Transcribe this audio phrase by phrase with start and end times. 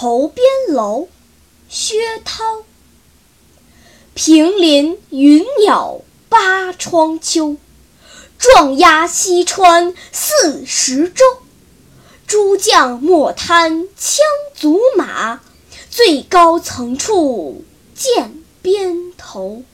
[0.00, 1.08] 头边楼
[1.68, 2.62] 薛涛，
[4.14, 7.56] 平林云鸟八窗秋，
[8.38, 11.24] 壮压西川四十州，
[12.28, 14.20] 诸将莫贪羌
[14.54, 15.40] 卒马，
[15.90, 17.64] 最高层处
[17.96, 19.64] 见边头。